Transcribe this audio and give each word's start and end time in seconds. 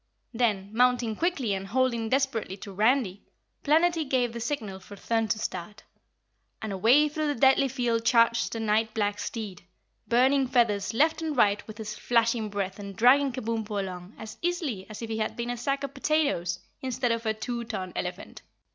Then, 0.33 0.71
mounting 0.73 1.15
quickly 1.15 1.53
and 1.53 1.67
holding 1.67 2.09
desperately 2.09 2.57
to 2.57 2.71
Randy, 2.73 3.21
Planetty 3.63 4.03
gave 4.09 4.33
the 4.33 4.39
signal 4.39 4.79
for 4.79 4.95
Thun 4.95 5.27
to 5.27 5.37
start. 5.37 5.83
And 6.59 6.73
away 6.73 7.07
through 7.07 7.27
the 7.27 7.39
deadly 7.39 7.67
field 7.67 8.03
charged 8.03 8.51
the 8.51 8.59
night 8.59 8.95
black 8.95 9.19
steed, 9.19 9.61
burning 10.07 10.47
feathers 10.47 10.95
left 10.95 11.21
and 11.21 11.37
right 11.37 11.61
with 11.67 11.77
his 11.77 11.93
flashing 11.95 12.49
breath 12.49 12.79
and 12.79 12.95
dragging 12.95 13.31
Kabumpo 13.31 13.79
along 13.79 14.15
as 14.17 14.39
easily 14.41 14.89
as 14.89 15.03
if 15.03 15.09
he 15.11 15.19
had 15.19 15.35
been 15.35 15.51
a 15.51 15.55
sack 15.57 15.83
of 15.83 15.93
potatoes 15.93 16.61
instead 16.81 17.11
of 17.11 17.27
a 17.27 17.35
two 17.35 17.63
ton 17.63 17.93
elephant. 17.95 18.41